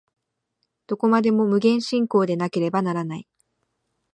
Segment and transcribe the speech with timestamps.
[0.87, 3.27] どこまでも無限進行でなければならない。